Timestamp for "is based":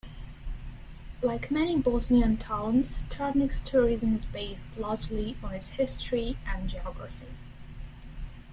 4.15-4.65